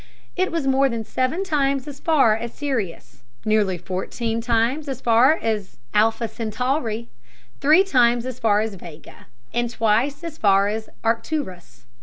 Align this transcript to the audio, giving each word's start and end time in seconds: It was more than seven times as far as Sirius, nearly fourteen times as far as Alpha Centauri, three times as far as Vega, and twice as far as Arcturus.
It 0.35 0.51
was 0.51 0.65
more 0.65 0.89
than 0.89 1.03
seven 1.03 1.43
times 1.43 1.87
as 1.87 1.99
far 1.99 2.35
as 2.35 2.55
Sirius, 2.55 3.21
nearly 3.45 3.77
fourteen 3.77 4.41
times 4.41 4.89
as 4.89 4.99
far 4.99 5.37
as 5.43 5.77
Alpha 5.93 6.27
Centauri, 6.27 7.07
three 7.59 7.83
times 7.83 8.25
as 8.25 8.39
far 8.39 8.61
as 8.61 8.73
Vega, 8.73 9.27
and 9.53 9.69
twice 9.69 10.23
as 10.23 10.39
far 10.39 10.69
as 10.69 10.89
Arcturus. 11.03 11.85